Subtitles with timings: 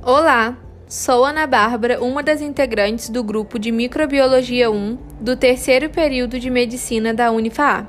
[0.00, 6.38] Olá, sou Ana Bárbara, uma das integrantes do grupo de Microbiologia 1 do terceiro período
[6.38, 7.84] de Medicina da Unifaa.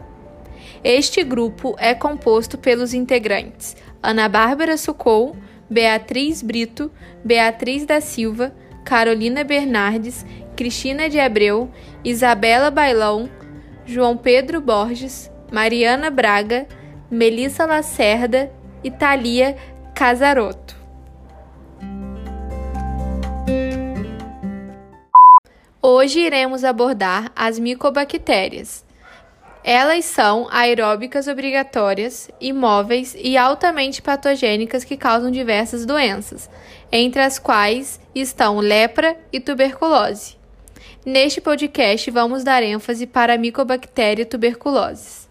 [0.83, 5.35] Este grupo é composto pelos integrantes Ana Bárbara Sucou,
[5.69, 6.91] Beatriz Brito,
[7.23, 11.69] Beatriz da Silva, Carolina Bernardes, Cristina de Abreu,
[12.03, 13.29] Isabela Bailão,
[13.85, 16.65] João Pedro Borges, Mariana Braga,
[17.09, 18.51] Melissa Lacerda
[18.83, 19.55] e Thalia
[19.93, 20.78] Casaroto.
[25.91, 28.85] Hoje iremos abordar as micobactérias.
[29.63, 36.47] Elas são aeróbicas obrigatórias, imóveis e altamente patogênicas que causam diversas doenças,
[36.91, 40.37] entre as quais estão lepra e tuberculose.
[41.03, 45.28] Neste podcast, vamos dar ênfase para a micobactéria tuberculose.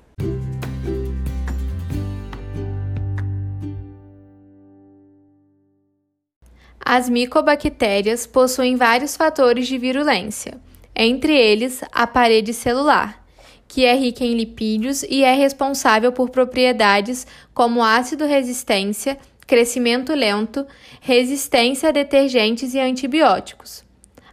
[6.90, 10.58] As micobactérias possuem vários fatores de virulência,
[10.96, 13.22] entre eles a parede celular,
[13.68, 20.66] que é rica em lipídios e é responsável por propriedades como ácido resistência, crescimento lento,
[21.02, 23.84] resistência a detergentes e antibióticos.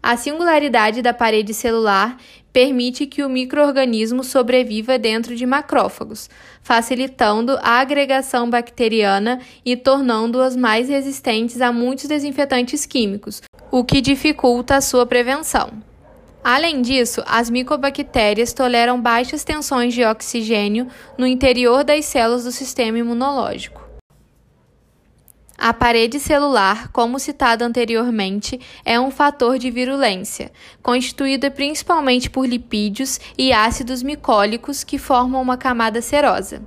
[0.08, 2.18] A singularidade da parede celular
[2.54, 6.30] permite que o microorganismo sobreviva dentro de macrófagos,
[6.62, 14.76] facilitando a agregação bacteriana e tornando-as mais resistentes a muitos desinfetantes químicos, o que dificulta
[14.76, 15.72] a sua prevenção.
[16.44, 20.86] Além disso, as micobactérias toleram baixas tensões de oxigênio
[21.18, 23.85] no interior das células do sistema imunológico.
[25.58, 30.52] A parede celular, como citado anteriormente, é um fator de virulência,
[30.84, 36.62] constituída principalmente por lipídios e ácidos micólicos que formam uma camada serosa.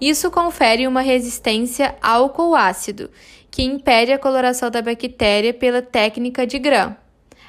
[0.00, 3.10] Isso confere uma resistência álcool-ácido,
[3.50, 6.94] que impede a coloração da bactéria pela técnica de Gram.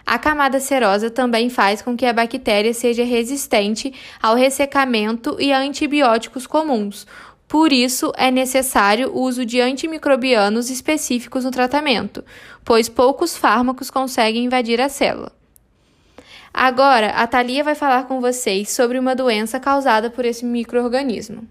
[0.05, 5.59] A camada serosa também faz com que a bactéria seja resistente ao ressecamento e a
[5.59, 7.05] antibióticos comuns,
[7.47, 12.23] por isso, é necessário o uso de antimicrobianos específicos no tratamento,
[12.65, 15.31] pois poucos fármacos conseguem invadir a célula.
[16.53, 21.47] Agora, a Thalia vai falar com vocês sobre uma doença causada por esse microorganismo.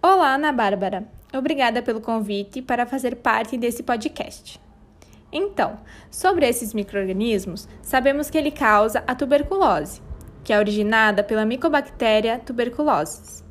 [0.00, 1.06] Olá, Ana Bárbara.
[1.34, 4.58] Obrigada pelo convite para fazer parte desse podcast.
[5.32, 5.78] Então,
[6.10, 10.00] sobre esses microrganismos, sabemos que ele causa a tuberculose,
[10.42, 13.44] que é originada pela Mycobacteria tuberculosis.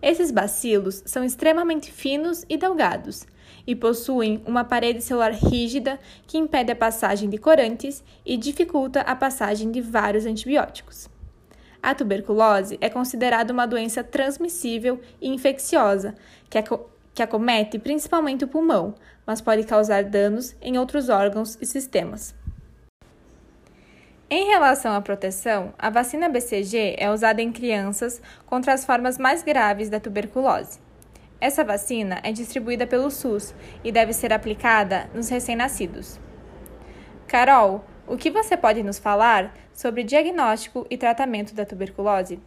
[0.00, 3.26] Esses bacilos são extremamente finos e delgados
[3.66, 9.14] e possuem uma parede celular rígida que impede a passagem de corantes e dificulta a
[9.14, 11.08] passagem de vários antibióticos.
[11.82, 16.14] A tuberculose é considerada uma doença transmissível e infecciosa,
[16.48, 16.62] que é
[17.14, 18.94] que acomete principalmente o pulmão,
[19.26, 22.34] mas pode causar danos em outros órgãos e sistemas.
[24.30, 29.42] Em relação à proteção, a vacina BCG é usada em crianças contra as formas mais
[29.42, 30.80] graves da tuberculose.
[31.38, 36.18] Essa vacina é distribuída pelo SUS e deve ser aplicada nos recém-nascidos.
[37.26, 42.40] Carol, o que você pode nos falar sobre diagnóstico e tratamento da tuberculose?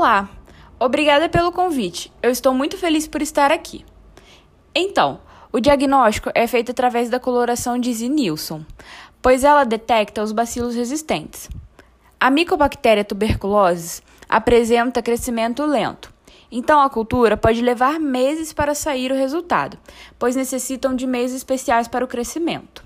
[0.00, 0.30] Olá,
[0.78, 2.10] obrigada pelo convite.
[2.22, 3.84] Eu estou muito feliz por estar aqui.
[4.74, 5.20] Então,
[5.52, 8.64] o diagnóstico é feito através da coloração de Z-Nilsson,
[9.20, 11.50] pois ela detecta os bacilos resistentes.
[12.18, 16.10] A micobactéria tuberculose apresenta crescimento lento,
[16.50, 19.76] então a cultura pode levar meses para sair o resultado,
[20.18, 22.82] pois necessitam de meios especiais para o crescimento.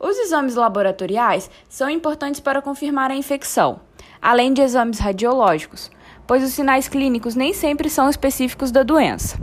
[0.00, 3.80] Os exames laboratoriais são importantes para confirmar a infecção,
[4.22, 5.90] além de exames radiológicos,
[6.26, 9.38] pois os sinais clínicos nem sempre são específicos da doença.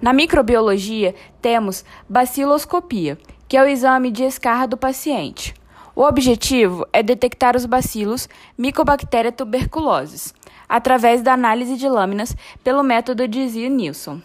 [0.00, 5.54] Na microbiologia, temos baciloscopia, que é o exame de escarra do paciente.
[5.94, 10.32] O objetivo é detectar os bacilos Mycobacteria tuberculosis,
[10.68, 12.34] através da análise de lâminas
[12.64, 14.22] pelo método de Zee-Nilsson.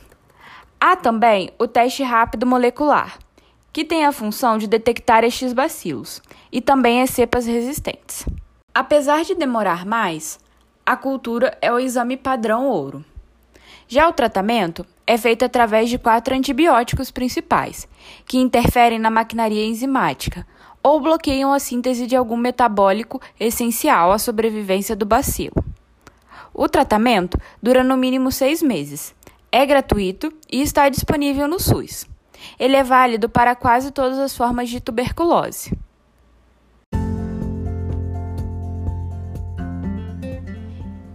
[0.79, 3.17] Há também o teste rápido molecular,
[3.73, 6.21] que tem a função de detectar estes bacilos
[6.51, 8.25] e também as cepas resistentes.
[8.73, 10.39] Apesar de demorar mais,
[10.87, 13.03] a cultura é o exame padrão ouro.
[13.89, 17.85] Já o tratamento é feito através de quatro antibióticos principais,
[18.25, 20.47] que interferem na maquinaria enzimática
[20.81, 25.61] ou bloqueiam a síntese de algum metabólico essencial à sobrevivência do bacilo.
[26.53, 29.13] O tratamento dura no mínimo seis meses,
[29.51, 32.05] é gratuito e está disponível no SUS.
[32.57, 35.77] Ele é válido para quase todas as formas de tuberculose.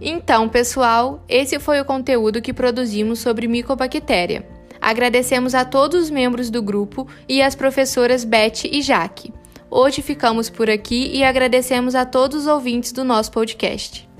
[0.05, 4.45] Então, pessoal, esse foi o conteúdo que produzimos sobre micobactéria.
[4.81, 9.33] Agradecemos a todos os membros do grupo e as professoras Beth e Jaque.
[9.71, 14.12] Hoje ficamos por aqui e agradecemos a todos os ouvintes do nosso podcast.